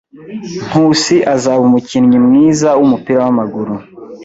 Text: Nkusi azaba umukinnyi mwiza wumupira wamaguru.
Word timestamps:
Nkusi 0.67 1.15
azaba 1.33 1.61
umukinnyi 1.67 2.17
mwiza 2.27 2.69
wumupira 2.79 3.19
wamaguru. 3.25 3.73